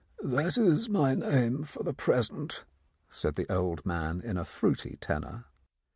[0.23, 2.65] "That is my name for the present,"
[3.07, 5.45] said the old man in a fruity tenor.